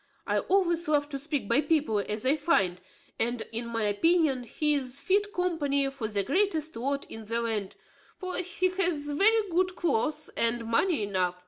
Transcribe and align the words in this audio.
I 0.25 0.39
always 0.39 0.87
love 0.87 1.09
to 1.09 1.19
speak 1.19 1.47
by 1.47 1.61
people 1.61 1.99
as 1.99 2.25
I 2.25 2.35
find; 2.35 2.81
and, 3.19 3.43
in 3.51 3.67
my 3.67 3.83
opinion, 3.83 4.45
he 4.45 4.73
is 4.73 4.99
fit 4.99 5.31
company 5.31 5.87
for 5.91 6.07
the 6.07 6.23
greatest 6.23 6.75
lord 6.75 7.05
in 7.07 7.25
the 7.25 7.39
land; 7.39 7.75
for 8.17 8.35
he 8.37 8.69
hath 8.69 9.15
very 9.15 9.49
good 9.51 9.75
cloaths, 9.75 10.29
and 10.35 10.65
money 10.65 11.03
enough. 11.03 11.35